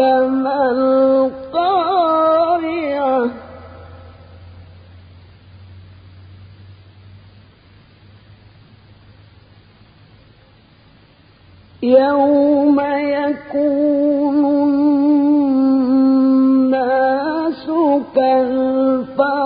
[0.00, 1.52] أدراك
[11.82, 14.44] يوم يكون
[16.72, 17.66] الناس
[18.14, 19.36] كالفراش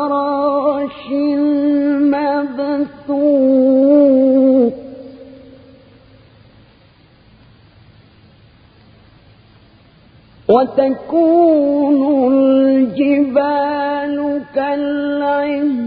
[1.12, 2.56] المبثوث.
[10.48, 14.16] وتكون الجبال
[14.54, 15.85] كالعهن.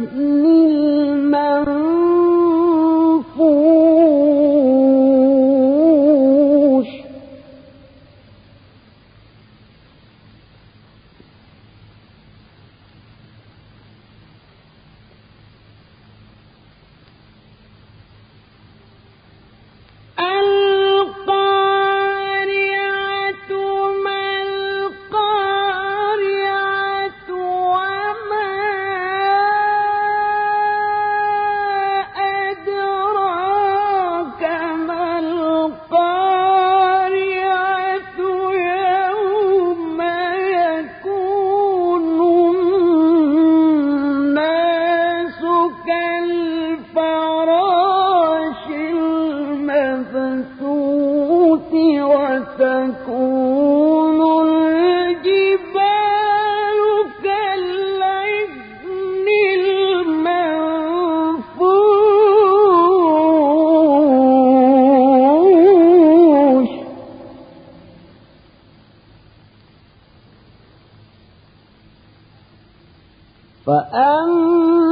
[73.69, 74.88] فأما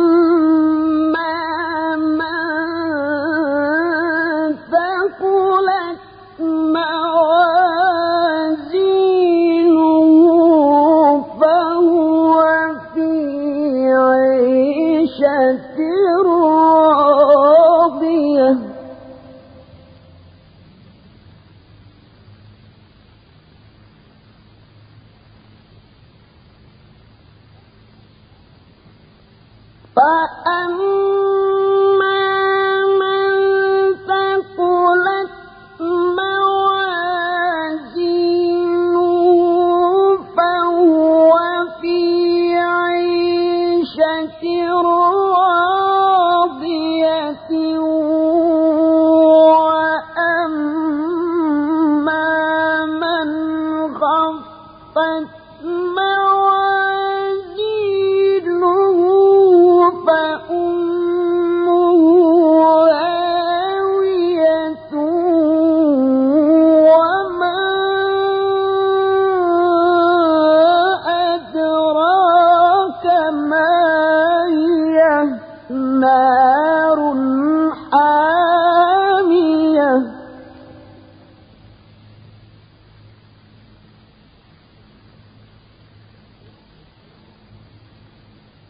[29.97, 30.05] 晚
[30.43, 30.96] 安。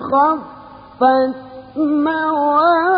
[0.02, 1.36] خفت
[1.76, 2.93] موازينه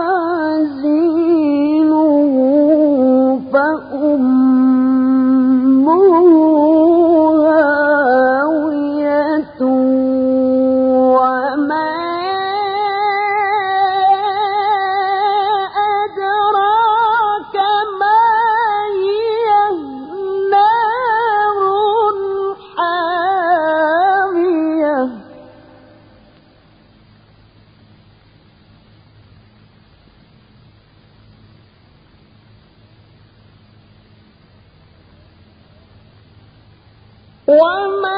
[37.47, 38.14] وما